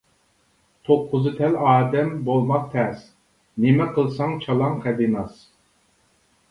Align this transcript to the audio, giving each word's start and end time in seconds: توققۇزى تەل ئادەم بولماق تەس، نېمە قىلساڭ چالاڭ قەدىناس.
توققۇزى 0.87 1.33
تەل 1.41 1.57
ئادەم 1.67 2.09
بولماق 2.31 2.65
تەس، 2.73 3.05
نېمە 3.67 3.89
قىلساڭ 4.01 4.37
چالاڭ 4.47 4.85
قەدىناس. 4.87 5.41